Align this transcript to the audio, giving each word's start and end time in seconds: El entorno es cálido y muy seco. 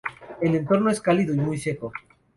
El 0.41 0.55
entorno 0.55 0.89
es 0.89 0.99
cálido 0.99 1.35
y 1.35 1.37
muy 1.37 1.59
seco. 1.59 1.93